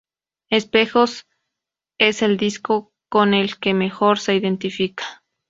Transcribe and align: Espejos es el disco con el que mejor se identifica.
Espejos 0.49 1.27
es 1.99 2.23
el 2.23 2.37
disco 2.37 2.91
con 3.07 3.35
el 3.35 3.59
que 3.59 3.75
mejor 3.75 4.17
se 4.17 4.33
identifica. 4.33 5.21